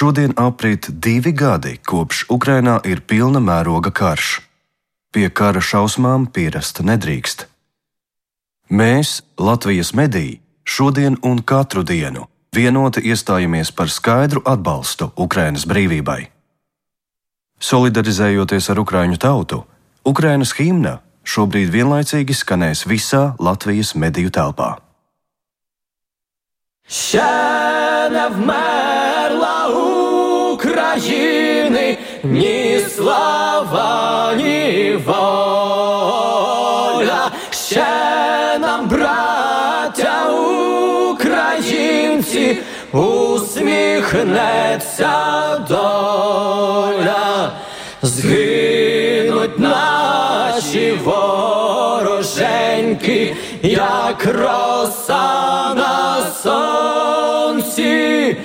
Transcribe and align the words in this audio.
Šodien 0.00 0.32
aprit 0.36 0.86
divi 0.88 1.28
gadi, 1.36 1.74
kopš 1.76 2.22
Ukrainā 2.32 2.78
ir 2.88 3.02
pilna 3.04 3.36
mēroga 3.36 3.90
karš. 3.92 4.38
Pie 5.12 5.28
kara 5.28 5.60
šausmām 5.60 6.24
pierast 6.32 6.80
nedrīkst. 6.80 7.44
Mēs, 8.72 9.20
Latvijas 9.36 9.92
mediji, 9.92 10.38
šodien 10.64 11.18
un 11.20 11.42
katru 11.44 11.84
dienu 11.84 12.24
vienoti 12.56 13.04
iestājamies 13.12 13.74
par 13.76 13.92
skaidru 13.92 14.40
atbalstu 14.48 15.10
Ukrainas 15.20 15.68
brīvībai. 15.68 16.30
Solidarizējoties 17.60 18.72
ar 18.72 18.80
Ukraiņu 18.80 19.20
tautu, 19.20 19.66
Ukrainas 20.08 20.56
himna 20.56 21.02
šobrīd 21.28 21.68
vienlaicīgi 21.76 22.40
skanēs 22.40 22.86
visā 22.88 23.34
Latvijas 23.36 23.92
mediju 23.92 24.32
telpā. 24.32 24.78
Shine 26.88 28.16
of 28.16 28.40
mine. 28.40 28.89
України 29.70 31.98
ні 32.22 32.80
слава, 32.96 34.32
ні 34.36 34.98
воля. 35.06 36.30
Ще 37.50 37.86
нам, 38.60 38.88
браття 38.88 40.30
українці, 41.10 42.58
усміхнеться 42.92 45.10
доля, 45.68 47.52
згинуть 48.02 49.58
наші 49.58 50.98
вороженьки, 51.04 53.36
як 53.62 54.26
роса 54.26 55.74
на 55.74 56.26
сонці, 56.42 58.36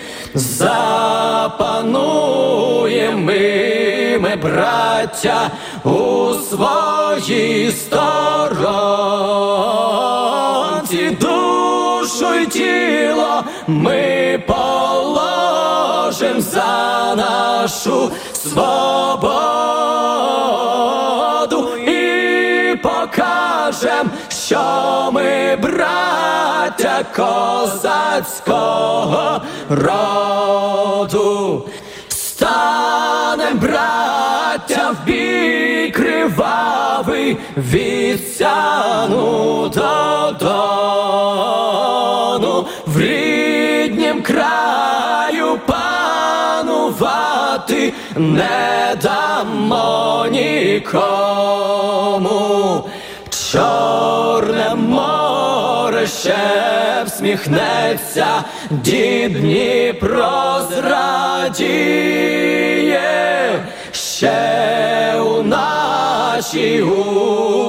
запануємо 1.57 3.19
ми, 3.19 4.17
ми, 4.19 4.35
браття, 4.35 5.51
у 5.83 6.33
своїй 6.33 7.71
сторонці, 7.71 7.97
душу 11.21 12.33
й 12.33 12.45
тіло 12.45 13.43
ми 13.67 14.43
положим 14.47 16.41
за 16.41 17.15
нашу 17.15 18.11
свободу 18.33 19.55
що 24.45 25.09
ми 25.13 25.55
браття 25.61 27.05
козацького 27.15 28.41
роду. 29.69 31.65
Станем, 32.07 33.57
браття, 33.57 34.91
в 34.91 35.05
бій 35.05 35.91
кривавий 35.95 37.37
від 37.57 38.27
сяну 38.27 39.69
до 39.69 40.31
дону, 40.39 41.85
в 42.85 42.99
ріднім 42.99 44.23
краю 44.23 45.59
панувати 45.67 47.13
не 48.15 48.95
дамо 49.01 50.25
нікому. 50.31 51.25
Море 53.55 53.94
ще 56.05 57.03
всміхнеться, 57.05 58.43
дід 58.69 59.39
Дніпро 59.39 60.61
ще 63.91 65.19
у 65.19 65.43
нашій 65.43 66.81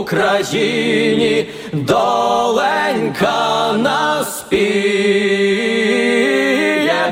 Україні 0.01 1.47
доленька 1.73 3.73
наспіє, 3.73 4.67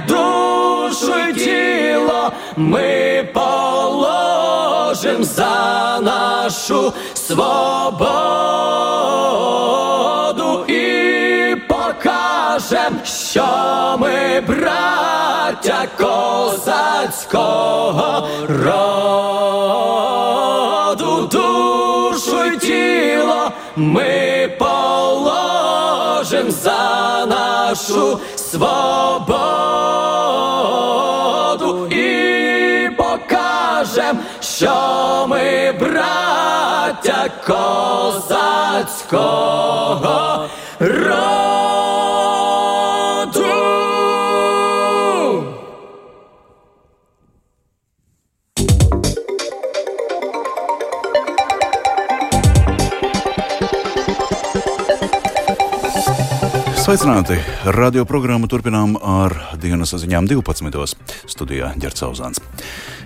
душу 0.08 1.14
й 1.28 1.32
тіло 1.32 2.32
ми 2.56 3.28
положим 3.34 5.24
за 5.24 5.98
нашу 6.02 6.92
свободу 7.14 8.44
покажем, 12.64 13.00
що 13.04 13.46
ми 13.98 14.40
браття 14.40 15.86
козацького 15.98 17.48
роду, 18.48 18.88
душу 21.32 22.44
й 22.44 22.56
тіло 22.56 23.52
ми 23.76 24.50
положим 24.58 26.50
за 26.50 27.26
нашу 27.26 28.18
свободу 28.36 29.06
і 31.86 32.90
покажем, 32.96 34.18
що 34.40 35.26
ми 35.28 35.72
браття 35.80 37.30
козацького 37.46 38.48
роду. 40.80 41.83
Sveicināti! 56.84 57.38
Radio 57.72 58.02
programmu 58.04 58.44
turpinām 58.44 58.98
ar 59.00 59.32
dienas 59.56 59.94
ziņām 59.96 60.26
12. 60.28 60.98
studijā 61.32 61.70
Ģercauzāns. 61.80 62.42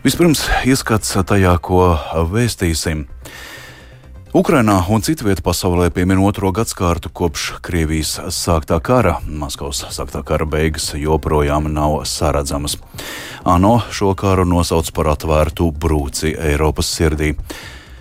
Vispirms 0.02 0.42
ieskats 0.66 1.14
tajā, 1.22 1.52
ko 1.62 1.92
vēstīsim. 2.32 3.04
Ukrainā 4.34 4.80
un 4.90 5.06
citvietā 5.06 5.46
pasaulē 5.46 5.92
piemin 5.94 6.18
otro 6.26 6.50
gadsimtu 6.50 7.14
kopš 7.14 7.46
Krievijas 7.62 8.16
sāktā 8.34 8.80
kara. 8.82 9.20
Maskavas 9.30 9.84
sāktā 9.94 10.24
kara 10.26 10.42
beigas 10.42 10.90
joprojām 10.98 11.70
nav 11.70 12.00
saredzamas. 12.02 12.80
ANO 13.46 13.76
šo 13.94 14.16
karu 14.18 14.42
nosauc 14.42 14.90
par 14.90 15.14
atvērtu 15.14 15.70
brūci 15.70 16.34
Eiropas 16.34 16.90
sirdī. 16.98 17.36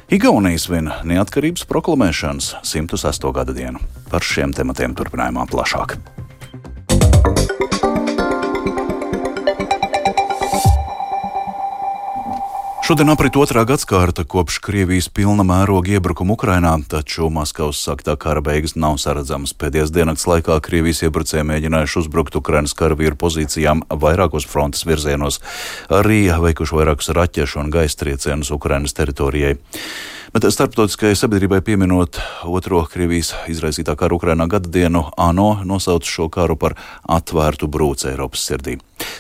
Igaunija 0.07 0.56
svin 0.56 0.85
neatkarības 1.03 1.66
proklamēšanas 1.68 2.53
106. 2.63 3.25
gada 3.35 3.51
dienu. 3.51 3.81
Par 4.07 4.23
šiem 4.23 4.53
tematiem 4.56 4.94
turpinājumā 4.95 5.44
plašāk. 5.51 5.97
Šodien 12.88 13.09
aprit 13.12 13.36
otrā 13.36 13.66
gadsimta 13.68 14.24
kopš 14.24 14.62
Krievijas 14.64 15.09
pilna 15.12 15.44
mēroga 15.44 15.98
iebrukuma 15.98 16.38
Ukrainā, 16.38 16.70
taču 16.88 17.28
Maskavas 17.28 17.81
sāktā 17.84 18.14
kara 18.16 18.40
beigas 18.40 18.78
nav 18.80 18.96
saredzamas. 19.03 19.52
Pēdējās 19.52 19.90
dienas 19.92 20.24
laikā 20.24 20.56
Krievijas 20.64 21.02
iebrucēji 21.03 21.44
mēģinājuši 21.50 21.98
uzbrukt 22.00 22.38
Ukrainas 22.40 22.72
karavīru 22.80 23.18
pozīcijām 23.20 23.81
vairākos 23.92 24.48
frontes 24.48 24.86
virzienos, 24.88 25.42
arī 25.92 26.30
veikuši 26.31 26.78
vairākus 26.78 27.12
raķešu 27.18 27.59
un 27.59 27.74
gaisa 27.75 28.00
triecienus 28.06 28.53
Ukrainas 28.56 28.96
teritorijai. 28.96 29.58
Bet 30.31 30.48
starptautiskajai 30.48 31.18
sabiedrībai 31.19 31.59
pieminot 31.68 32.22
otro 32.48 32.86
Krievijas 32.88 33.34
izraisītā 33.52 33.98
kara 34.00 34.16
Ukrainā 34.16 34.48
gada 34.48 34.72
dienu, 34.72 35.09
ANO 35.18 35.58
nosauc 35.68 36.08
šo 36.08 36.30
karu 36.31 36.56
par 36.56 36.78
atvērtu 37.04 37.68
brūci 37.68 38.14
Eiropas 38.14 38.48
sirdī. 38.48 38.78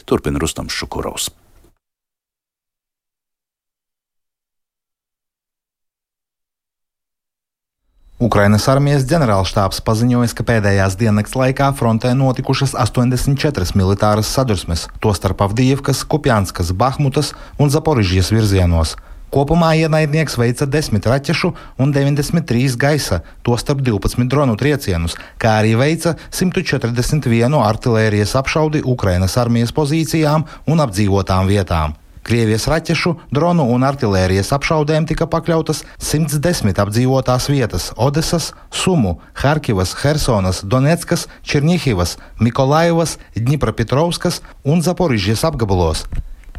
Turpina 0.07 0.39
Rustams 0.39 0.71
Šukurovs. 0.71 1.27
Ukrainas 8.17 8.63
armijas 8.65 9.03
ģenerālštābs 9.05 9.83
paziņoja, 9.85 10.31
ka 10.33 10.43
pēdējās 10.47 10.95
diennakts 10.97 11.35
laikā 11.37 11.67
frontē 11.77 12.15
notikušas 12.17 12.71
84 12.73 13.77
militāras 13.77 14.31
sadursmes, 14.33 14.87
tostarp 15.05 15.43
Avdijevkas, 15.45 16.01
Kupjanskas, 16.01 16.71
Bahmutas 16.73 17.35
un 17.61 17.69
Zaporižģijas 17.69 18.31
virzienos. 18.33 18.95
Kopumā 19.29 19.75
ienaidnieks 19.77 20.39
veica 20.41 20.65
10 20.65 21.05
raķešu 21.11 21.53
un 21.77 21.93
93 21.93 22.73
gaisa, 22.81 23.21
tostarp 23.45 23.85
12 23.85 24.25
dronu 24.33 24.57
triecienus, 24.57 25.13
kā 25.37 25.59
arī 25.61 25.77
veica 25.77 26.15
141 26.33 27.61
artērijas 27.61 28.33
apšaudi 28.41 28.81
Ukrainas 28.81 29.37
armijas 29.37 29.75
pozīcijām 29.77 30.49
un 30.65 30.85
apdzīvotām 30.87 31.53
vietām. 31.53 31.93
Krievijas 32.27 32.65
raķešu, 32.67 33.13
dronu 33.31 33.63
un 33.71 33.85
artērijas 33.87 34.49
apšaudēm 34.51 35.05
tika 35.07 35.29
pakļautas 35.31 35.85
110 36.03 36.75
apdzīvotās 36.83 37.47
vietas- 37.47 37.85
Odesas, 38.07 38.49
Sumu, 38.67 39.13
Harkivas, 39.33 39.95
Hersonas, 40.01 40.59
Donetskas, 40.61 41.27
Černihivas, 41.41 42.17
Mikolaivas, 42.43 43.17
Dņipropetrovskas 43.35 44.41
un 44.65 44.83
Zaporižģijas 44.83 45.45
apgabalos. 45.47 46.03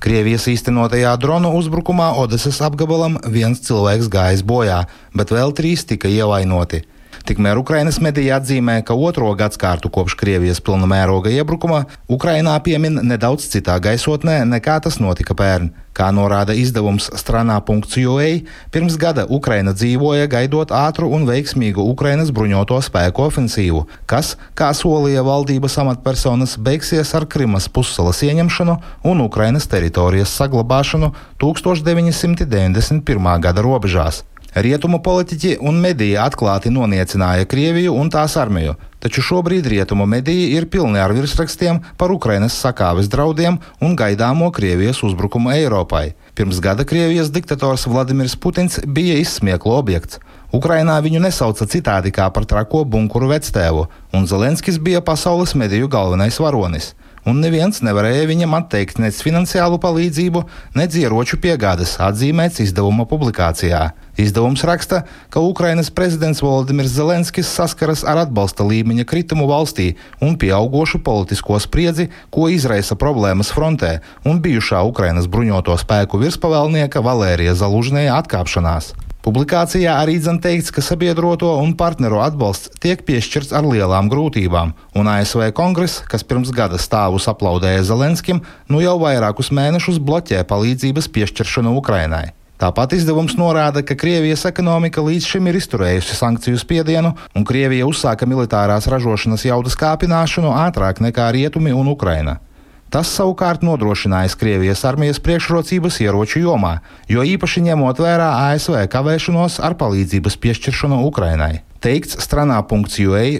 Krievijas 0.00 0.48
īstenotajā 0.48 1.12
dronu 1.20 1.52
uzbrukumā 1.58 2.14
Odesas 2.16 2.62
apgabalam 2.64 3.18
viens 3.26 3.60
cilvēks 3.60 4.08
gājis 4.08 4.42
bojā, 4.46 4.86
bet 5.14 5.28
vēl 5.28 5.52
trīs 5.52 5.84
tika 5.84 6.08
ievainoti. 6.08 6.86
Tikmēr 7.28 7.58
Ukrainas 7.60 7.98
mediji 8.00 8.30
atzīmē, 8.32 8.78
ka 8.88 8.94
otro 8.96 9.28
gadsimtu 9.36 9.90
kopš 9.92 10.14
Krievijas 10.16 10.62
pilna 10.64 10.86
mēroga 10.88 11.28
iebrukuma 11.28 11.82
Ukrainā 12.08 12.54
piemin 12.64 13.02
nedaudz 13.04 13.44
citā 13.52 13.74
gaisotnē 13.84 14.48
nekā 14.48 14.78
tas 14.86 14.96
notika 14.96 15.36
pērn. 15.36 15.68
Kā 15.92 16.08
norāda 16.14 16.56
izdevums 16.56 17.10
stranā.ua, 17.20 18.30
pirms 18.72 18.96
gada 19.02 19.26
Ukraina 19.28 19.74
dzīvoja 19.76 20.24
gaidot 20.32 20.72
ātru 20.72 21.10
un 21.12 21.28
veiksmīgu 21.28 21.84
Ukrainas 21.92 22.32
bruņoto 22.32 22.80
spēku 22.86 23.26
ofensīvu, 23.26 23.84
kas, 24.08 24.40
kā 24.56 24.72
solīja 24.72 25.20
valdības 25.26 25.76
amatpersonas, 25.84 26.56
beigsies 26.56 27.12
ar 27.18 27.28
Krimas 27.28 27.68
pussalas 27.68 28.24
ieņemšanu 28.24 28.80
un 29.04 29.20
Ukrainas 29.26 29.68
teritorijas 29.68 30.32
saglabāšanu 30.40 31.12
1991. 31.44 33.40
gada 33.44 33.68
robežās. 33.68 34.24
Rietumu 34.56 35.02
politiķi 35.04 35.58
un 35.60 35.76
mediji 35.76 36.14
atklāti 36.16 36.70
noniecināja 36.72 37.44
Krieviju 37.44 37.92
un 37.92 38.08
tās 38.08 38.32
armiju, 38.40 38.78
taču 38.98 39.20
šobrīd 39.20 39.66
rietumu 39.68 40.06
mediji 40.08 40.46
ir 40.56 40.66
pilni 40.72 40.96
ar 40.98 41.12
virsrakstiem 41.12 41.82
par 42.00 42.14
Ukrainas 42.14 42.56
sakāves 42.56 43.10
draudiem 43.12 43.58
un 43.84 43.96
gaidāmo 43.96 44.48
Krievijas 44.56 45.02
uzbrukumu 45.04 45.52
Eiropai. 45.52 46.14
Pirms 46.34 46.62
gada 46.64 46.86
Krievijas 46.88 47.28
diktators 47.34 47.84
Vladimirs 47.86 48.36
Putins 48.40 48.80
bija 48.86 49.18
izsmieklu 49.20 49.76
objekts. 49.76 50.16
Ukrainā 50.48 50.96
viņu 51.04 51.20
nesauca 51.20 51.66
citādi 51.68 52.08
kā 52.08 52.30
par 52.32 52.48
trako 52.48 52.86
bunkuru 52.88 53.28
vectēvu, 53.34 53.84
un 54.16 54.24
Zelenskis 54.26 54.80
bija 54.80 55.04
pasaules 55.04 55.52
mediju 55.54 55.92
galvenais 55.92 56.40
varonis 56.40 56.94
un 57.28 57.42
neviens 57.44 57.82
nevarēja 57.84 58.26
viņam 58.30 58.56
atteikt 58.56 59.00
nec 59.02 59.18
finansiālu 59.22 59.78
palīdzību, 59.82 60.44
nec 60.78 60.96
ieroču 60.96 61.38
piegādes, 61.42 61.98
atzīmēts 62.00 62.62
izdevuma 62.64 63.04
publikācijā. 63.10 63.82
Izdevums 64.18 64.64
raksta, 64.66 65.04
ka 65.30 65.42
Ukrainas 65.44 65.92
prezidents 65.94 66.40
Volodimirs 66.42 66.90
Zelenskis 66.96 67.50
saskaras 67.54 68.02
ar 68.02 68.24
atbalsta 68.24 68.66
līmeņa 68.66 69.06
kritumu 69.06 69.46
valstī 69.50 69.92
un 70.24 70.34
pieaugošu 70.40 71.02
politisko 71.06 71.60
spriedzi, 71.62 72.08
ko 72.34 72.48
izraisa 72.50 72.98
problēmas 72.98 73.52
frontē 73.54 73.98
un 74.26 74.42
bijušā 74.42 74.82
Ukrainas 74.88 75.30
bruņoto 75.30 75.76
spēku 75.78 76.18
virspavēlnieka 76.24 77.04
Valērija 77.04 77.54
Zalužnēja 77.60 78.18
atkāpšanās. 78.24 78.96
Publikācijā 79.28 79.92
arī 80.00 80.14
dzen 80.16 80.38
teikts, 80.40 80.70
ka 80.72 80.80
sabiedroto 80.80 81.50
un 81.60 81.74
partneru 81.76 82.22
atbalsts 82.24 82.70
tiek 82.80 83.02
piešķirts 83.04 83.50
ar 83.58 83.66
lielām 83.68 84.06
grūtībām, 84.08 84.70
un 84.96 85.10
ASV 85.12 85.50
kongress, 85.52 85.98
kas 86.08 86.24
pirms 86.24 86.48
gada 86.56 86.80
stāvus 86.80 87.26
aplaudēja 87.28 87.82
Zelenskim, 87.90 88.40
nu 88.72 88.80
jau 88.80 88.94
vairākus 89.02 89.52
mēnešus 89.52 90.00
bloķē 90.00 90.40
palīdzības 90.48 91.10
piešķiršanu 91.12 91.74
Ukrainai. 91.76 92.30
Tāpat 92.56 92.96
izdevums 92.96 93.36
norāda, 93.36 93.84
ka 93.84 93.98
Krievijas 94.00 94.48
ekonomika 94.48 95.04
līdz 95.04 95.28
šim 95.34 95.52
ir 95.52 95.60
izturējusi 95.60 96.16
sankciju 96.16 96.64
spiedienu, 96.64 97.12
un 97.36 97.44
Krievija 97.44 97.84
uzsāka 97.84 98.24
militārās 98.24 98.88
ražošanas 98.88 99.44
jaudas 99.44 99.76
kāpināšanu 99.76 100.56
ātrāk 100.64 101.04
nekā 101.04 101.28
Rietumi 101.36 101.76
un 101.76 101.92
Ukraina. 101.92 102.40
Tas 102.88 103.10
savukārt 103.12 103.60
nodrošinājis 103.66 104.36
Krievijas 104.40 104.84
armijas 104.88 105.18
priekšrocības 105.20 105.98
ieroču 106.00 106.40
jomā, 106.40 106.78
jo 107.04 107.20
īpaši 107.20 107.66
ņemot 107.66 108.00
vērā 108.00 108.30
ASV 108.48 108.80
kavēšanos 108.88 109.58
ar 109.60 109.76
palīdzības 109.76 110.38
piešķiršanu 110.40 111.02
Ukrainai. 111.10 111.60
Teikts 111.84 112.16
stranā.ua 112.24 112.64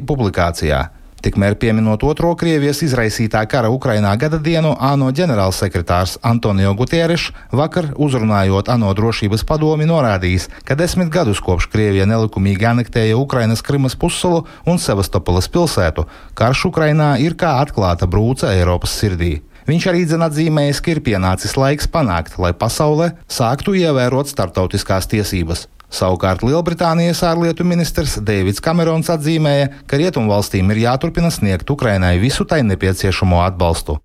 publikācijā. 0.05 0.83
Tikmēr 1.19 1.57
pieminot 1.59 2.05
otro 2.07 2.31
Krievijas 2.39 2.79
izraisītā 2.87 3.41
kara 3.51 3.73
Ukrainā 3.75 4.13
gada 4.21 4.39
dienu, 4.39 4.77
ANO 4.79 5.09
ģenerālsekretārs 5.11 6.15
Antonio 6.23 6.71
Gutierrešs 6.79 7.33
vakar 7.51 7.89
uzrunājot 7.99 8.71
ANO 8.71 8.93
drošības 8.95 9.43
padomi 9.49 9.89
norādījis, 9.91 10.47
ka 10.63 10.77
desmit 10.79 11.11
gadus 11.11 11.43
kopš 11.43 11.67
Krievija 11.73 12.07
nelikumīgi 12.07 12.69
anektēja 12.71 13.19
Ukrainas 13.19 13.65
Krimas 13.67 13.99
pussalu 13.99 14.45
un 14.63 14.79
Sevastopolas 14.79 15.51
pilsētu, 15.51 16.07
karš 16.39 16.69
Ukrainā 16.71 17.17
ir 17.19 17.35
kā 17.35 17.57
atklāta 17.65 18.07
brūce 18.07 18.53
Eiropas 18.55 18.95
sirdī. 19.01 19.41
Viņš 19.69 19.89
arī 19.91 20.07
atzīmējis, 20.29 20.79
ka 20.81 20.95
ir 20.95 21.03
pienācis 21.05 21.59
laiks 21.59 21.91
panākt, 21.93 22.39
lai 22.39 22.55
pasaulē 22.55 23.11
sāktu 23.27 23.75
ievērot 23.77 24.31
starptautiskās 24.31 25.11
tiesības. 25.11 25.67
Savukārt 25.89 26.43
Lielbritānijas 26.45 27.23
ārlietu 27.25 27.65
ministrs 27.65 28.19
Deivids 28.21 28.61
Kamerons 28.61 29.09
atzīmēja, 29.09 29.71
ka 29.89 29.97
rietumvalstīm 29.97 30.69
ir 30.75 30.83
jāturpina 30.83 31.31
sniegt 31.33 31.71
Ukrainai 31.73 32.19
visu 32.21 32.45
tai 32.45 32.61
nepieciešamo 32.69 33.41
atbalstu. 33.47 33.97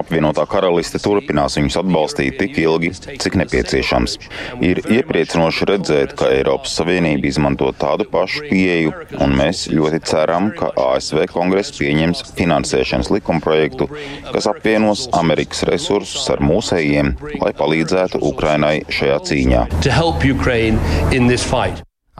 Apvienotā 0.00 0.46
karaliste 0.48 0.98
turpinās 1.04 1.58
viņus 1.60 1.76
atbalstīt 1.82 2.38
tik 2.40 2.56
ilgi, 2.64 2.94
cik 3.20 3.36
nepieciešams. 3.42 4.16
Ir 4.64 4.80
iepriecinoši 4.80 5.68
redzēt, 5.68 6.16
ka 6.16 6.32
Eiropas 6.32 6.78
Savienība 6.80 7.28
izmanto 7.28 7.68
tādu 7.76 8.08
pašu 8.08 8.46
pieeju, 8.48 8.96
un 9.20 9.36
mēs 9.36 9.66
ļoti 9.68 10.00
ceram, 10.08 10.48
ka 10.56 10.72
ASV 10.88 11.26
kongress 11.34 11.76
pieņems 11.76 12.24
finansēšanas 12.40 13.12
likumprojektu, 13.12 13.90
kas 14.32 14.48
apvienos 14.48 15.06
Amerikas 15.20 15.66
resursus 15.68 16.24
ar 16.32 16.40
mūsējiem, 16.42 17.14
lai 17.44 17.52
palīdzētu 17.60 17.89
palīdzētu 17.90 18.20
Ukrainai 18.22 18.84
šajā 18.88 19.18
cīņā. 19.26 19.62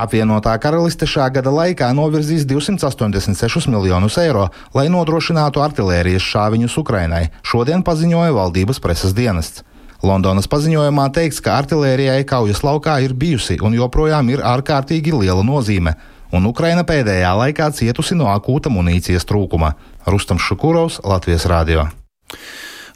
Apvienotā 0.00 0.54
karaliste 0.58 1.04
šā 1.04 1.28
gada 1.30 1.50
laikā 1.52 1.90
novirzīs 1.92 2.46
286 2.48 3.68
miljonus 3.68 4.16
eiro, 4.18 4.48
lai 4.74 4.88
nodrošinātu 4.88 5.60
artērijas 5.60 6.24
šāviņus 6.24 6.78
Ukrainai, 6.80 7.28
šodien 7.44 7.84
paziņoja 7.84 8.32
valdības 8.32 8.80
preses 8.80 9.12
dienests. 9.12 9.62
Londonas 10.00 10.48
paziņojumā 10.48 11.10
teikts, 11.12 11.42
ka 11.44 11.58
artērijai 11.60 12.24
kaujas 12.24 12.62
laukā 12.64 12.96
ir 13.04 13.12
bijusi 13.12 13.58
un 13.60 13.76
joprojām 13.76 14.32
ir 14.32 14.40
ārkārtīgi 14.40 15.12
liela 15.12 15.44
nozīme, 15.44 15.92
un 16.32 16.48
Ukraina 16.48 16.86
pēdējā 16.88 17.34
laikā 17.36 17.68
cietusi 17.76 18.16
no 18.16 18.32
akūta 18.32 18.72
munīcijas 18.72 19.28
trūkuma. 19.28 19.74
Rustam 20.08 20.40
Šukurovs, 20.40 21.02
Latvijas 21.04 21.44
Rādio. 21.44 21.90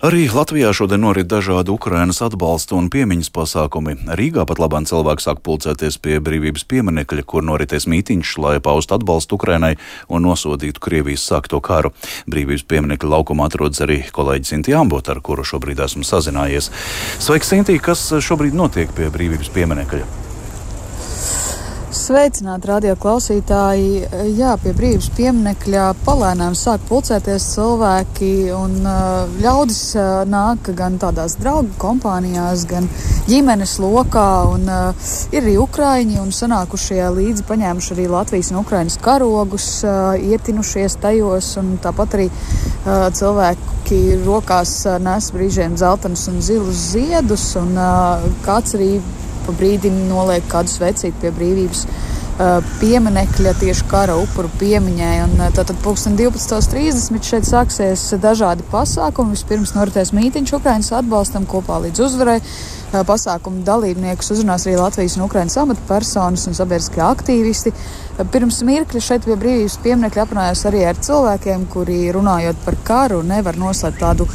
Arī 0.04 0.26
Latvijā 0.28 0.68
šodien 0.76 1.00
norit 1.00 1.24
dažādi 1.24 1.72
Ukrainas 1.72 2.18
atbalsta 2.20 2.74
un 2.76 2.90
piemiņas 2.92 3.30
pasākumi. 3.32 3.94
Rīgā 4.18 4.42
pat 4.44 4.58
labāk 4.60 4.84
cilvēki 4.90 5.24
sāk 5.24 5.38
pulcēties 5.40 5.96
pie 6.04 6.18
brīvības 6.20 6.66
pieminekļa, 6.68 7.24
kur 7.24 7.46
noritēs 7.48 7.86
mītiņš, 7.88 8.32
lai 8.44 8.58
paustu 8.60 8.98
atbalstu 8.98 9.38
Ukrainai 9.38 9.78
un 10.12 10.26
nosodītu 10.28 10.82
Krievijas 10.84 11.24
sākto 11.24 11.62
karu. 11.64 11.94
Brīvības 12.28 12.66
pieminekļa 12.68 13.14
laukumā 13.14 13.48
atrodas 13.48 13.80
arī 13.80 14.02
kolēģis 14.12 14.52
Sinti 14.52 14.76
Ambot, 14.76 15.08
ar 15.08 15.22
kuru 15.24 15.40
šobrīd 15.40 15.80
esmu 15.86 16.04
sazinājies. 16.04 16.68
Sveiks, 17.16 17.54
Sinti, 17.54 17.80
kas 17.80 18.04
šobrīd 18.28 18.52
notiek 18.52 18.92
pie 18.92 19.08
brīvības 19.08 19.48
pieminekļa? 19.56 20.23
Sveicināti 22.04 22.68
radio 22.68 22.94
klausītāji! 23.00 24.02
Jā, 24.36 24.50
pie 24.60 24.74
brīvības 24.76 25.06
pieminekļa 25.16 25.84
palēnām 26.04 26.52
sāk 26.58 26.82
pulcēties 26.90 27.46
cilvēki 27.54 28.28
un 28.52 28.74
ļaudis 29.40 29.78
nāk 30.28 30.68
gan 30.76 30.98
tādās 31.00 31.38
draugu 31.40 31.72
kompānijās, 31.80 32.66
gan 32.68 32.90
ģimenes 33.30 33.78
lokā. 33.80 34.26
Un, 34.52 34.68
ir 35.32 35.40
arī 35.46 35.56
ukraiņi 35.62 36.20
un 36.20 36.36
sanākušie 36.36 37.00
līdzi 37.16 37.48
paņēmuši 37.48 37.96
arī 37.96 38.06
Latvijas 38.12 38.52
un 38.52 38.60
Ukrainas 38.60 39.00
karogus, 39.00 39.70
ietinušies 40.28 41.00
tajos 41.00 41.54
un 41.62 41.78
tāpat 41.88 42.20
arī 42.20 42.30
cilvēki 43.16 44.04
rokās 44.28 44.82
nes 45.08 45.32
brīžiem 45.32 45.80
zeltainus 45.80 46.28
un 46.28 46.44
zilus 46.44 46.88
ziedus 46.92 47.54
un 47.64 47.72
kāds 48.44 48.76
arī 48.76 48.98
pa 49.46 49.56
brīdim 49.58 50.04
noliek 50.08 50.44
kādu 50.50 50.72
svecīti 50.72 51.20
pie 51.22 51.32
brīvības 51.34 51.86
pieminekļa 52.80 53.52
tieši 53.60 53.84
kara 53.90 54.16
upuru 54.18 54.48
piemiņai. 54.58 55.14
Un, 55.24 55.34
tātad 55.54 55.78
pulksten 55.84 56.16
12.30 56.18 57.28
šeit 57.28 57.46
sāksies 57.46 58.08
dažādi 58.22 58.66
pasākumi. 58.72 59.36
Vispirms 59.36 59.74
noritēs 59.76 60.10
mītiņš 60.16 60.54
Ukrainas 60.58 60.90
atbalstam 60.98 61.46
kopā 61.46 61.78
līdz 61.84 62.02
uzvarai. 62.08 62.40
Pasākumu 62.94 63.64
dalībniekus 63.66 64.30
uzrunās 64.34 64.66
arī 64.66 64.76
Latvijas 64.78 65.16
un 65.18 65.24
Ukrainas 65.26 65.56
amatpersonas 65.58 66.46
un 66.50 66.58
sabiedriskie 66.58 67.02
aktīvisti. 67.02 67.72
Pirms 68.34 68.60
mirkļa 68.66 69.02
šeit 69.02 69.26
pie 69.26 69.38
brīvības 69.38 69.80
pieminekļa 69.82 70.26
aprunājos 70.26 70.66
arī 70.70 70.84
ar 70.86 71.00
cilvēkiem, 71.02 71.66
kuri 71.70 72.04
runājot 72.14 72.62
par 72.66 72.78
karu 72.86 73.22
nevar 73.26 73.58
noslēpt 73.58 73.98
tādu 74.02 74.28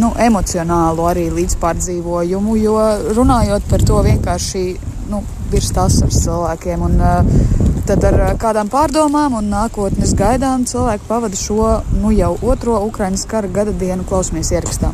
nu, 0.00 0.10
emocionālu 0.18 1.06
arī 1.08 1.28
līdzpārdzīvojumu, 1.34 2.56
jo 2.62 2.78
runājot 3.16 3.68
par 3.70 3.84
to 3.86 4.00
vienkārši 4.06 4.64
nu, 5.10 5.22
virs 5.52 5.70
tās 5.76 6.00
ar 6.04 6.14
cilvēkiem. 6.14 6.86
Un, 6.88 7.00
uh, 7.00 7.64
tad 7.88 8.04
ar 8.08 8.16
kādām 8.40 8.70
pārdomām 8.72 9.36
un 9.38 9.50
nākotnes 9.52 10.14
gaidām 10.16 10.64
cilvēki 10.68 11.08
pavada 11.08 11.36
šo 11.36 11.80
nu, 11.98 12.12
jau 12.16 12.32
otro 12.42 12.78
Ukraiņas 12.88 13.26
kara 13.28 13.50
gada 13.52 13.74
dienu 13.76 14.06
klausmies 14.08 14.52
ierakstā. 14.54 14.92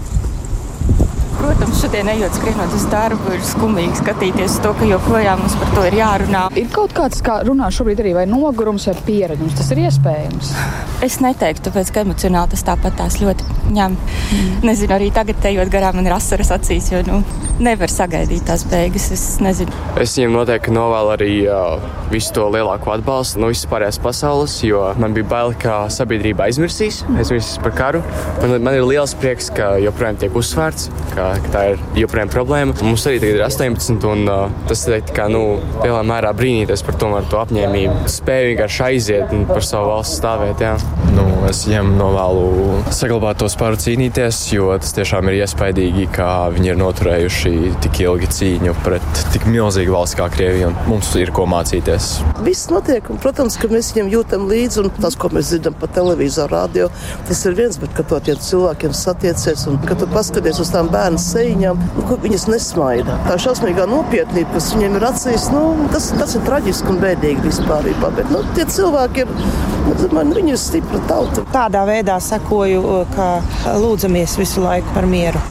Protams, 1.40 1.78
šodien 1.80 2.10
ejot 2.12 2.34
skrienot 2.36 2.74
uz 2.76 2.82
darbu, 2.92 3.30
ir 3.32 3.44
skumīgi 3.48 4.02
skatīties 4.02 4.58
to, 4.64 4.74
ka 4.76 4.88
joprojām 4.90 5.40
mums 5.40 5.56
par 5.56 5.70
to 5.76 5.86
ir 5.88 5.96
jārunā. 5.96 6.42
Ir 6.60 6.68
kaut 6.74 6.92
kāds, 6.96 7.22
kā 7.24 7.40
runā 7.46 7.70
šobrīd 7.72 8.02
arī 8.02 8.16
vai 8.18 8.26
nogurums 8.28 8.90
vai 8.90 8.96
pieredums, 9.06 9.56
tas 9.56 9.70
ir 9.72 9.86
iespējams. 9.86 10.52
Es 11.00 11.16
neteiktu, 11.24 11.70
tāpēc, 11.70 11.90
ka 11.94 12.02
emocionāli 12.04 12.52
tas 12.52 12.62
tāpat 12.66 12.98
tās 12.98 13.14
ļoti 13.22 13.46
ņem. 13.72 13.94
Mm. 13.96 14.48
Nezinu, 14.68 14.92
arī 14.98 15.06
tagad 15.14 15.46
ejot 15.48 15.70
garām, 15.72 15.96
man 15.96 16.08
ir 16.08 16.12
asaras 16.12 16.50
acīs, 16.52 16.90
jo 16.92 17.00
nu, 17.06 17.22
nevar 17.62 17.88
sagaidīt 17.88 18.44
tās 18.48 18.66
beigas. 18.68 19.06
Es 19.14 19.24
nezinu. 19.40 19.72
Es 20.00 20.18
viņiem 20.18 20.34
noteikti 20.36 20.74
novēlu 20.76 21.12
arī 21.14 21.30
uh, 21.48 21.80
visu 22.12 22.34
to 22.36 22.44
lielāko 22.52 22.92
atbalstu 22.92 23.40
no 23.40 23.48
visas 23.48 23.68
pārējās 23.70 24.00
pasaules, 24.04 24.58
jo 24.66 24.82
man 25.00 25.16
bija 25.16 25.30
bail, 25.30 25.54
ka 25.60 25.78
sabiedrība 25.92 26.50
aizmirsīs, 26.50 27.00
aizmirsīs 27.14 27.56
par 27.64 27.74
karu. 27.80 28.04
Man, 28.42 28.58
man 28.68 28.76
ir 28.76 28.84
liels 28.84 29.16
prieks, 29.16 29.48
ka 29.56 29.72
joprojām 29.80 30.20
tiek 30.20 30.36
uzsvērts, 30.36 30.90
ka, 31.14 31.30
ka 31.46 31.54
tā 31.56 31.64
ir 31.72 31.84
joprojām 32.02 32.34
problēma. 32.36 32.76
Mums 32.84 33.08
arī 33.08 33.32
ir 33.38 33.40
18, 33.46 34.04
un 34.10 34.28
uh, 34.28 34.52
tas 34.68 34.84
teikt, 34.84 35.14
ka, 35.16 35.30
nu, 35.32 35.46
lielā 35.80 36.04
mērā 36.12 36.36
brīnīties 36.36 36.84
par 36.84 37.00
tomēr 37.00 37.32
to 37.32 37.40
apņēmību. 37.40 38.04
Spēju 38.20 38.52
vienkārši 38.52 38.86
aiziet 38.90 39.36
un 39.36 39.48
par 39.48 39.64
savu 39.64 39.94
valsts 39.94 40.20
stāvēt. 40.20 40.60
Jā. 40.60 40.76
Nu, 41.10 41.24
es 41.48 41.64
viņiem 41.66 41.94
novēlu 41.98 42.82
saglabāt 42.94 43.40
to 43.40 43.48
spēru 43.50 43.78
cīnīties, 43.80 44.38
jo 44.54 44.68
tas 44.78 44.92
tiešām 44.94 45.30
ir 45.30 45.40
iespaidīgi, 45.40 46.06
ka 46.14 46.28
viņi 46.54 46.70
ir 46.72 46.78
noturējuši 46.78 47.52
tik 47.82 48.00
ilgi 48.04 48.28
cīņu 48.36 48.74
pret 48.84 49.22
tik 49.34 49.48
milzīgu 49.50 49.94
valsts 49.96 50.18
kā 50.18 50.28
Krievija. 50.32 50.70
Mums 50.86 51.10
ir 51.18 51.32
ko 51.34 51.46
mācīties. 51.50 52.10
Viss 52.46 52.70
notiek, 52.70 53.10
un, 53.10 53.18
protams, 53.22 53.58
ka 53.60 53.70
mēs 53.72 53.90
viņiem 53.94 54.12
jūtam 54.14 54.46
līdzi, 54.50 54.84
un 54.84 54.92
tas, 55.00 55.18
ko 55.18 55.32
mēs 55.34 55.50
dzirdam 55.50 55.76
pa 55.80 55.90
televizoru, 55.90 56.54
radio, 56.54 56.88
tas 57.28 57.42
ir 57.48 57.58
viens, 57.58 57.80
bet 57.82 57.94
kad 57.96 58.10
to 58.12 58.20
tiem 58.30 58.38
cilvēkiem 58.46 58.94
satiecies, 58.96 59.66
un 59.70 59.80
kad 59.86 59.98
tu 60.02 60.08
paskaties 60.14 60.62
uz 60.62 60.70
tām 60.74 60.90
bērnu 60.94 61.20
sejņām, 61.22 61.84
nu, 61.98 62.20
viņas 62.22 62.46
nesmaida. 62.52 63.18
Tā 63.26 63.38
šausmīgā 63.42 63.88
nopietnība, 63.90 64.54
kas 64.54 64.72
viņiem 64.76 64.98
ir 65.00 65.10
acīs, 65.10 65.50
nu, 65.54 65.64
tas, 65.94 66.10
tas 66.20 66.38
ir 66.38 66.46
traģiski 66.46 66.94
un 66.94 67.02
bēdīgi 67.02 67.46
vispār. 67.48 67.90
Bet 68.16 68.30
nu, 68.32 68.42
tie 68.56 68.66
cilvēki 68.70 69.24
ir, 69.24 69.30
man, 70.14 70.34
viņi 70.36 70.54
ir 70.54 70.60
stipra 70.60 71.00
tauta. 71.08 71.44
Tādā 71.54 71.84
veidā 71.88 72.18
sekoju, 72.22 72.82
ka 73.14 73.30
lūdzamies 73.80 74.36
visu 74.40 74.64
laiku 74.66 74.94
par 74.96 75.08
mieru. 75.10 75.42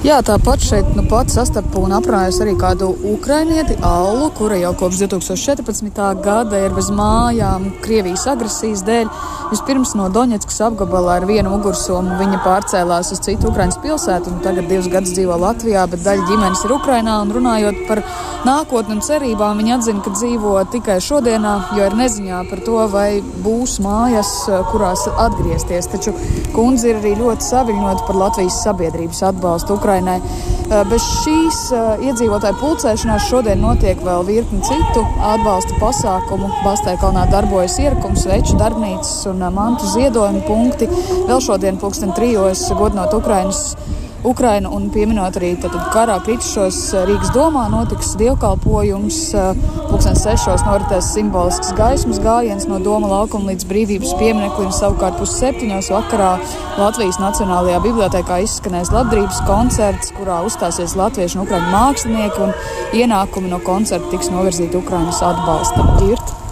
Jā, 0.00 0.22
tāpat 0.24 0.62
šeit 0.64 0.94
nu, 0.96 1.02
pats 1.04 1.34
sastapu 1.36 1.82
un 1.84 1.92
aprunājos 1.92 2.38
arī 2.40 2.54
kādu 2.56 2.86
ukrainieti, 3.10 3.74
Allu, 3.84 4.30
kura 4.32 4.56
jau 4.56 4.70
kopš 4.80 5.02
2014. 5.02 5.98
gada 6.24 6.56
ir 6.56 6.72
bez 6.72 6.86
mājām 6.88 7.66
Krievijas 7.84 8.24
agresijas 8.32 8.80
dēļ. 8.86 9.10
Vispirms 9.50 9.92
no 9.98 10.06
Doņetskas 10.08 10.62
apgabalā 10.70 11.18
ar 11.18 11.26
vienu 11.28 11.52
mugursomu 11.52 12.16
viņa 12.16 12.40
pārcēlās 12.46 13.10
uz 13.12 13.20
citu 13.26 13.50
Ukraiņas 13.50 13.76
pilsētu 13.82 14.32
un 14.32 14.40
tagad 14.46 14.70
divus 14.70 14.88
gadus 14.88 15.12
dzīvo 15.18 15.36
Latvijā, 15.42 15.84
bet 15.92 16.00
daļa 16.06 16.24
ģimenes 16.30 16.64
ir 16.64 16.74
Ukrainā. 16.78 17.18
Runājot 17.36 17.84
par 17.90 18.00
nākotni 18.48 18.96
un 18.96 19.04
cerībām, 19.04 19.60
viņa 19.60 19.76
atzina, 19.82 20.00
ka 20.06 20.14
dzīvo 20.16 20.54
tikai 20.72 20.96
šodienā, 21.04 21.54
jo 21.76 21.90
ir 21.90 21.98
neziņā 22.00 22.40
par 22.48 22.64
to, 22.64 22.78
vai 22.94 23.20
būs 23.44 23.76
mājas, 23.84 24.32
kurās 24.72 25.04
atgriezties. 25.12 25.92
Taču 25.92 26.16
kundze 26.56 26.94
ir 26.94 27.02
arī 27.02 27.18
ļoti 27.20 27.50
saviņota 27.52 28.08
par 28.08 28.22
Latvijas 28.24 28.62
sabiedrības 28.64 29.24
atbalstu 29.34 29.76
Ukraiņai. 29.76 29.89
Ukrainai. 29.90 30.20
Bez 30.86 31.02
šīs 31.02 31.56
iedzīvotāju 32.06 32.60
pulcēšanās 32.60 33.24
šodien 33.26 33.58
notiek 33.58 33.98
vēl 34.06 34.22
virkni 34.28 34.60
citu 34.62 35.02
atbalsta 35.32 35.74
pasākumu. 35.80 36.46
Bastēkalnā 36.62 37.24
darbojas 37.32 37.80
ierakums, 37.82 38.28
veču 38.30 38.54
darbnīcas 38.60 39.26
un 39.32 39.42
mantu 39.56 39.90
ziedojumu 39.90 40.44
punkti. 40.46 40.86
Vēl 41.26 41.42
šodien 41.42 41.80
pulksten 41.82 42.14
trijos 42.14 42.68
godinot 42.78 43.16
Ukrainas 43.18 43.72
Ukraina 44.24 44.68
un 44.68 44.90
pieminot 44.92 45.36
arī 45.38 45.54
karā 45.94 46.18
kritušos 46.20 46.78
eh, 46.92 47.04
Rīgas 47.08 47.30
domā 47.32 47.62
notiks 47.72 48.12
dievkalpojums. 48.20 49.20
Eh, 49.32 49.62
pulkstens 49.88 50.20
sešos 50.26 50.64
noritēs 50.66 51.08
simbolisks 51.14 51.72
gaismas 51.78 52.20
gājiens 52.20 52.66
no 52.68 52.76
Doma 52.84 53.08
laukuma 53.08 53.54
līdz 53.54 53.64
brīvības 53.70 54.12
piemineklim. 54.20 54.68
Savukārt 54.76 55.16
pusseptiņos 55.22 55.88
vakarā 55.94 56.34
Latvijas 56.76 57.16
Nacionālajā 57.22 57.80
bibliotekā 57.86 58.42
izskanēs 58.44 58.92
labdarības 58.92 59.40
koncerts, 59.48 60.12
kurā 60.18 60.42
uzstāsies 60.44 60.98
latviešu 61.00 61.40
un 61.40 61.46
ukraiņu 61.46 61.72
mākslinieki 61.72 62.44
un 62.44 62.52
ienākumi 63.00 63.48
no 63.54 63.62
koncerta 63.64 64.12
tiks 64.12 64.28
novirzīti 64.34 64.82
Ukrainas 64.84 65.24
atbalsta 65.24 65.88
ģirti. 65.96 66.49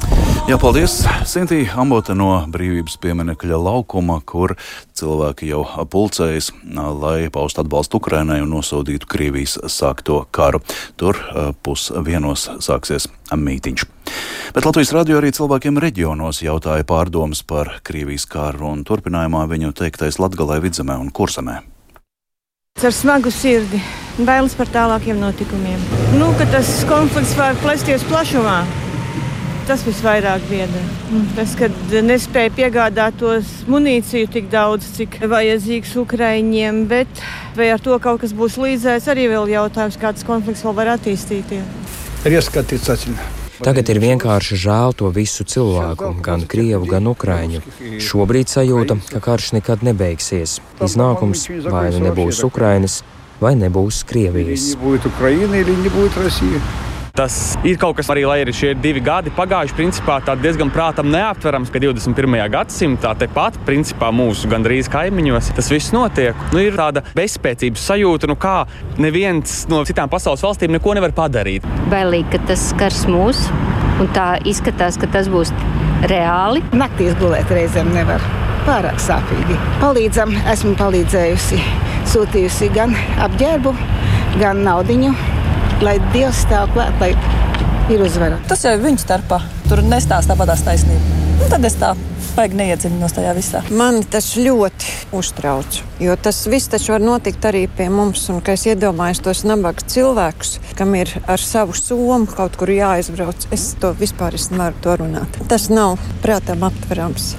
Jā, 0.48 0.56
paldies, 0.56 1.02
Sintīna 1.28 1.74
Ambote 1.82 2.14
no 2.16 2.30
Brīvības 2.48 2.94
pieminekļa 3.02 3.58
laukuma, 3.60 4.14
kur 4.24 4.54
cilvēki 4.96 5.50
jau 5.50 5.60
pulcējas, 5.92 6.48
lai 6.72 7.28
paustu 7.28 7.60
atbalstu 7.60 8.00
Ukrainai 8.00 8.38
un 8.40 8.48
nosodītu 8.54 9.10
Krievijas 9.12 9.58
sākto 9.68 10.22
karu. 10.32 10.62
Tur 10.96 11.20
pusdienos 11.60 12.46
sāksies 12.64 13.10
mītiņš. 13.28 13.84
Bet 14.56 14.64
Latvijas 14.64 14.94
radio 14.96 15.20
arī 15.20 15.34
cilvēkiem 15.36 15.82
reģionos 15.84 16.40
jautāja 16.40 16.88
pārdomas 16.88 17.44
par 17.44 17.74
Krievijas 17.84 18.24
karu 18.24 18.72
un 18.72 18.88
turpinājumā 18.88 19.44
viņu 19.52 19.76
teiktais 19.76 20.16
Latgalē, 20.16 20.62
Vidzemē 20.64 20.96
un 20.96 21.12
Kursamē. 21.12 21.60
Ar 22.80 22.94
smagu 23.04 23.28
sirdi, 23.28 23.84
bailes 24.16 24.56
par 24.56 24.72
tālākiem 24.72 25.20
notikumiem. 25.20 25.88
Nu, 26.16 26.32
ka 26.40 26.48
tas 26.56 26.78
konflikts 26.88 27.36
var 27.36 27.58
plēsties 27.60 28.08
plašumā 28.08 28.62
tas 29.68 29.84
visvairāk 29.84 30.44
biedē. 30.48 30.82
Tas, 31.36 31.52
kad 31.58 31.74
nespēja 32.04 32.52
piegādāt 32.56 33.18
tos 33.20 33.50
munīciju 33.68 34.30
tik 34.32 34.48
daudz, 34.52 34.86
cik 34.96 35.20
vajadzīgs 35.28 35.92
Ukraiņiem, 36.00 36.86
bet 36.88 37.20
vai 37.58 37.68
ar 37.74 37.82
to 37.84 37.98
kaut 38.02 38.22
kas 38.24 38.32
būs 38.36 38.56
līdzēs, 38.60 39.10
arī 39.12 39.28
vēl 39.34 39.50
jautājums, 39.52 40.00
kāds 40.00 40.24
konflikts 40.28 40.64
vēl 40.64 40.76
var 40.78 40.94
attīstīties. 40.96 41.92
Ir 42.24 42.38
ieskatīts 42.40 42.88
acīm. 42.94 43.20
Tagad 43.58 43.88
ir 43.90 43.98
vienkārši 43.98 44.56
žēl 44.62 44.94
to 44.98 45.08
visu 45.14 45.44
cilvēku, 45.48 46.12
gan 46.22 46.44
krievu, 46.50 46.86
gan 46.88 47.10
ukrāņu. 47.10 47.62
Šobrīd 48.02 48.50
sajūta, 48.52 49.00
ka 49.10 49.22
karš 49.24 49.52
nekad 49.58 49.82
nebeigsies. 49.86 50.60
Iznākums 50.84 51.48
vai 51.66 51.88
nu 51.94 52.04
nebūs 52.06 52.44
Ukrainas, 52.46 53.02
vai 53.42 53.56
nebūs 53.58 54.04
Krievijas. 54.06 54.76
Tas 57.18 57.56
ir 57.66 57.74
kaut 57.82 57.96
kas 57.98 58.06
arī, 58.14 58.22
lai 58.30 58.36
arī 58.44 58.52
šie 58.54 58.68
divi 58.78 59.00
gadi 59.02 59.32
pagājuši, 59.34 59.74
principā 59.74 60.20
diezgan 60.38 60.68
prātam 60.70 61.08
neaptverams, 61.10 61.72
ka 61.74 61.80
21. 61.82 62.36
gadsimtā 62.52 63.10
tepat, 63.18 63.56
principā 63.66 64.12
mūsu 64.14 64.46
gandrīz 64.46 64.86
kaimiņos, 64.92 65.48
tas 65.56 65.70
viss 65.72 65.90
notiek. 65.90 66.38
Nu, 66.54 66.62
ir 66.62 66.76
tāda 66.78 67.02
bezspēcības 67.18 67.86
sajūta, 67.90 68.30
nu 68.30 68.36
kā 68.38 68.60
neviens 69.02 69.64
no 69.66 69.80
citām 69.88 70.12
pasaules 70.12 70.44
valstīm 70.46 70.70
neko 70.76 70.94
nevar 70.94 71.10
padarīt. 71.16 71.66
Bailīgi, 71.90 72.36
ka 72.36 72.40
tas 72.52 72.68
skars 72.70 73.00
mūs, 73.10 73.40
un 73.98 74.12
tā 74.14 74.28
izskatās, 74.46 75.00
ka 75.02 75.10
tas 75.10 75.26
būs 75.32 75.50
reāli. 76.12 76.62
Naktīs 76.70 77.18
gulēt 77.18 77.50
reizēm 77.50 77.90
nevar. 77.96 78.22
Pārāk 78.68 79.02
sāpīgi. 79.02 79.58
Palīdzam, 79.82 80.36
esmu 80.54 80.76
palīdzējusi. 80.78 81.58
Sūtījusi 82.14 82.70
gan 82.78 82.94
apģērbu, 83.26 83.74
gan 84.38 84.62
naudiņu 84.68 85.16
lai 85.84 85.98
Dievs 86.12 86.42
stāv 86.44 86.72
klāt, 86.74 86.94
lai 87.02 87.12
ir 87.92 88.02
uzvara. 88.04 88.38
Tas 88.48 88.64
jau 88.66 88.74
ir 88.74 88.82
viņu 88.82 89.02
starpā. 89.02 89.40
Tur 89.68 89.82
nestāsta 89.86 90.34
tāpatās 90.34 90.64
taisnība. 90.66 91.16
Nu, 91.38 91.46
tad 91.50 91.64
es 91.68 91.76
tā 91.78 91.92
baigi 92.34 92.58
neiedziļinos 92.58 93.14
tajā 93.14 93.32
visā. 93.36 93.62
Mani 93.74 94.04
tas 94.10 94.32
ļoti 94.38 94.94
uztrauc. 95.18 95.80
Jo 96.02 96.16
tas 96.20 96.40
viss 96.50 96.70
taču 96.72 96.94
var 96.94 97.04
notikt 97.04 97.46
arī 97.50 97.64
pie 97.70 97.88
mums. 97.94 98.26
Un, 98.32 98.42
es 98.54 98.66
iedomājos 98.68 99.22
tos 99.24 99.44
nabaga 99.46 99.86
cilvēkus, 99.94 100.58
kam 100.78 100.94
ir 100.98 101.14
ar 101.26 101.42
savu 101.42 101.76
somu 101.78 102.26
kaut 102.30 102.58
kur 102.58 102.74
jāizbrauc. 102.74 103.50
Es 103.54 103.72
to 103.80 103.94
vispār 103.98 104.38
nevaru 104.50 104.82
to 104.82 104.96
runāt. 105.02 105.42
Tas 105.50 105.68
nav 105.70 105.98
prātām 106.24 106.66
aptverams. 106.66 107.36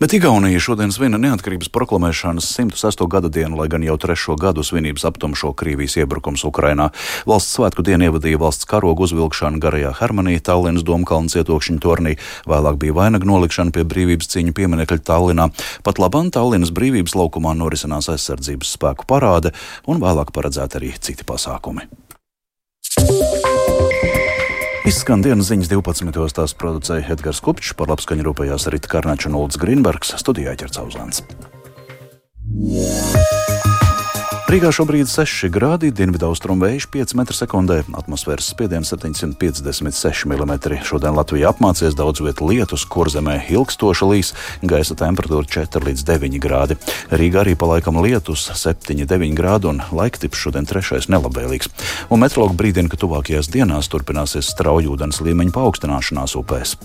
Bet 0.00 0.12
Igaunija 0.12 0.60
šodien 0.60 0.90
svina 0.92 1.16
neatkarības 1.16 1.70
proklamēšanas 1.72 2.50
106. 2.58 3.06
gada 3.08 3.30
dienu, 3.32 3.56
lai 3.56 3.64
gan 3.72 3.80
jau 3.80 3.94
trešo 3.96 4.34
gadu 4.36 4.60
svinības 4.60 5.06
aptumšo 5.08 5.54
Krievijas 5.56 5.96
iebrukums 5.96 6.44
Ukrainā. 6.44 6.90
Valsts 7.24 7.56
svētku 7.56 7.80
dienu 7.80 8.10
ievadīja 8.10 8.36
valsts 8.42 8.68
karogu 8.68 9.06
uzvilkšana 9.08 9.56
garajā 9.62 9.94
Hermanī, 9.96 10.36
Tallinas 10.44 10.84
Domkalna 10.84 11.32
cietokšņa 11.32 11.80
tornī, 11.80 12.18
vēlāk 12.44 12.76
bija 12.82 12.92
vainaga 12.98 13.24
nolikšana 13.24 13.72
pie 13.72 13.88
brīvības 13.88 14.28
cīņu 14.36 14.52
pieminekļa 14.58 15.00
Tallinā. 15.00 15.48
Pat 15.80 16.02
labam 16.02 16.28
Tallinas 16.28 16.76
brīvības 16.76 17.16
laukumā 17.16 17.56
norisinās 17.56 18.12
aizsardzības 18.12 18.76
spēku 18.76 19.08
parāde 19.08 19.56
un 19.88 20.04
vēlāk 20.04 20.36
paredzēti 20.36 20.76
arī 20.76 20.92
citi 21.00 21.24
pasākumi. 21.24 21.88
Izskan 24.86 25.18
dienas 25.18 25.48
ziņas 25.50 25.66
12. 25.72 26.12
tās 26.36 26.52
producēja 26.54 27.10
Edgars 27.16 27.40
Kupčs, 27.42 27.72
par 27.74 27.90
labskaņu 27.90 28.22
rūpējās 28.28 28.68
Rita 28.70 28.92
Karnača 28.92 29.26
un 29.32 29.38
Ulds 29.40 29.58
Grīnbergs, 29.58 30.14
studijā 30.22 30.54
ķercauzlēns. 30.60 31.24
Rīgā 34.46 34.68
šobrīd 34.70 35.08
ir 35.08 35.10
6 35.10 35.48
grādi, 35.50 35.88
dienvidaustrumu 35.90 36.68
vējš 36.68 36.84
5 36.94 37.14
m2, 37.18 37.78
atmosfēras 37.98 38.46
spiediens 38.52 38.92
756 38.94 40.28
mm. 40.30 40.52
Šodien 40.86 41.16
Latvijā 41.18 41.50
apmācies 41.50 41.96
daudz 41.98 42.22
vietu 42.22 42.46
lietus, 42.46 42.84
kur 42.86 43.10
zemē 43.10 43.40
ilgstoša 43.50 44.06
līs, 44.06 44.30
gaisa 44.62 44.94
temperatūra 45.00 45.50
4 45.50 45.82
līdz 45.88 46.06
9 46.06 46.38
grādi. 46.44 46.76
Rīgā 47.10 47.42
arī 47.42 47.56
palaikam 47.58 47.98
lietus 48.04 48.46
7,9 48.54 49.34
grādi 49.34 49.66
un 49.72 49.82
laiktips 49.90 50.44
šodien 50.44 50.70
trešais 50.70 51.10
nelabvēlīgs. 51.10 51.72
Un 52.14 52.22
meteorologi 52.22 52.60
brīdina, 52.62 52.92
ka 52.92 53.02
tuvākajās 53.02 53.50
dienās 53.50 53.90
turpināsies 53.90 54.54
straujūdens 54.54 55.24
līmeņa 55.26 55.58
paaugstināšanās 55.58 56.38
upēs. 56.38 56.78